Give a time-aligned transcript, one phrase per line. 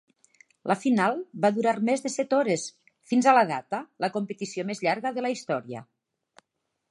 [0.69, 2.63] La final va durar més de set hores,
[3.11, 5.85] fins a la data, la competició més llarga de la història.